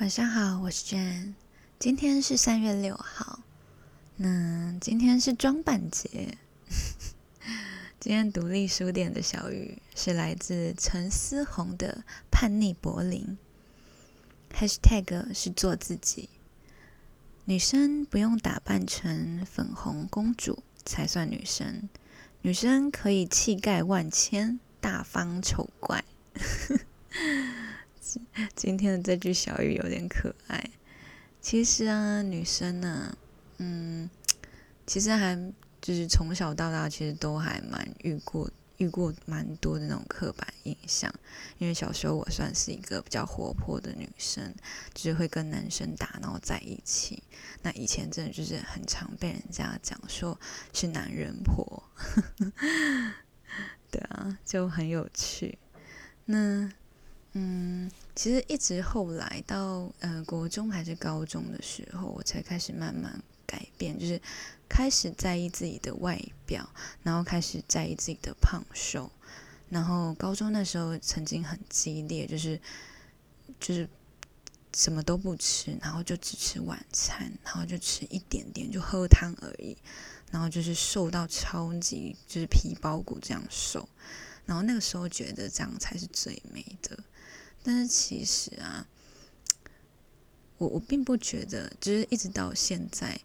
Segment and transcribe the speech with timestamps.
[0.00, 1.34] 晚上好，我是 Jane。
[1.80, 3.40] 今天是三月六号，
[4.14, 6.38] 那今天是装扮节。
[7.98, 13.36] 今天独立书店的小雨是来自陈思宏的《叛逆柏林》
[14.56, 16.28] ，#hashtag 是做自己。
[17.46, 21.88] 女生不用打扮成粉红公主才算女生，
[22.42, 26.04] 女生可以气概万千，大方丑怪。
[28.54, 30.70] 今天的这句小语有点可爱。
[31.40, 33.16] 其实啊，女生呢，
[33.58, 34.08] 嗯，
[34.86, 35.36] 其实还
[35.80, 41.12] 就是从小到大，其实都还蛮遇过遇过蛮多的那种刻板印象。
[41.58, 44.54] 因为小时候我算是一个比较活泼的女生，
[44.92, 47.22] 就是会跟男生打闹在一起。
[47.62, 50.38] 那以前真的就是很常被人家讲说
[50.72, 51.82] 是男人婆，
[53.90, 55.58] 对啊，就很有趣。
[56.24, 56.70] 那。
[57.40, 64.20] 嗯，其实一直后来到呃国中还是高中的时候，我才开始慢慢改变，就是
[64.68, 66.68] 开始在意自己的外表，
[67.04, 69.08] 然后开始在意自己的胖瘦。
[69.68, 72.60] 然后高中那时候曾经很激烈，就是
[73.60, 73.88] 就是
[74.74, 79.76] 什么都不吃，然后就只吃晚餐，然后就吃一点点，就喝汤而已，
[80.32, 83.88] 然后就是瘦到超级就是皮包骨这样瘦。
[84.44, 86.98] 然后那个时候觉得这样才是最美的。
[87.62, 88.86] 但是其实啊，
[90.56, 93.20] 我我并不觉得，就是一直到现在，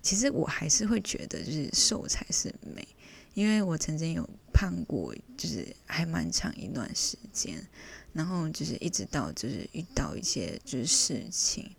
[0.00, 2.86] 其实我还是会觉得，就是瘦才是美。
[3.34, 7.66] 因为我曾经有胖过，就是还蛮长一段时间，
[8.12, 11.74] 然后就是一直到就是遇到一些就是事情，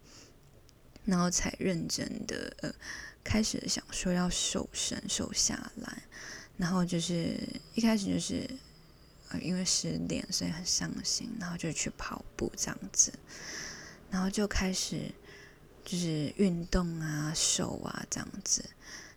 [1.06, 2.74] 然后才认真的呃
[3.24, 6.04] 开始想说要瘦身瘦下来，
[6.58, 7.38] 然后就是
[7.76, 8.50] 一开始就是。
[9.40, 13.14] 因为失恋，所以很伤心，然后就去跑步这样子，
[14.10, 15.12] 然后就开始
[15.86, 18.64] 就是运动啊、瘦啊这样子，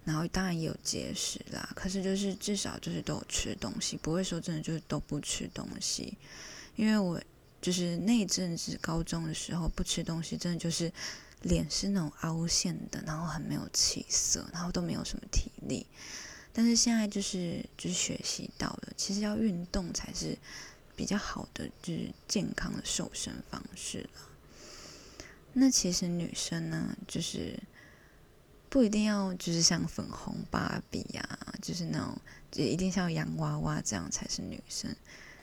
[0.05, 6.17] 然后当然也有节食啦，可是就是至少就是都有吃东西，不会说真的就是都不吃东西。
[6.77, 7.21] 因为我
[7.63, 10.93] 就是那一阵子高中的时候不吃东西，真的就是
[11.43, 15.87] 脸是那种凹陷的，然后很没有气色，然后都没有什么体力。
[16.57, 20.39] 但是现在就是就是学习到了，其实要运动才是
[20.95, 24.21] 比较好的，就是健康的瘦身方式了。
[25.53, 27.59] 那其实女生呢，就是
[28.69, 32.17] 不一定要就是像粉红芭比呀，就是那种
[32.51, 34.95] 就一定像洋娃娃这样才是女生。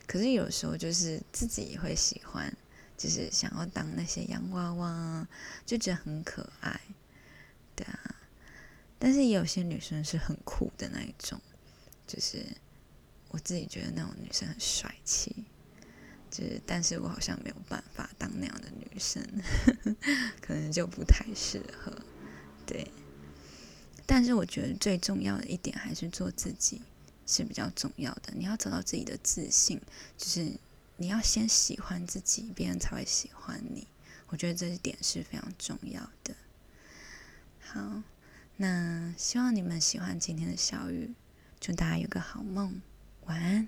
[0.07, 2.53] 可是有时候就是自己也会喜欢，
[2.97, 5.25] 就是想要当那些洋娃娃，
[5.66, 6.81] 就觉得很可爱，
[9.03, 11.41] 但是也有些女生是很酷的那一种，
[12.06, 12.45] 就是
[13.29, 15.44] 我自己觉得那种女生很帅气，
[16.29, 19.25] 就是但是我好像没有办法当那样的女生，
[20.39, 21.91] 可能就不太适合。
[22.67, 22.91] 对，
[24.06, 26.83] 但是我觉得最重要的一点还是做自己
[27.25, 28.31] 是比较重要的。
[28.35, 29.81] 你要找到自己的自信，
[30.16, 30.53] 就是
[30.97, 33.88] 你要先喜欢自己，别人才会喜欢你。
[34.28, 36.35] 我觉得这一点是非常重要的。
[37.62, 38.03] 好。
[38.61, 41.16] 那希望你们喜欢今天的小雨，
[41.59, 42.79] 祝大家有个好梦，
[43.25, 43.67] 晚安。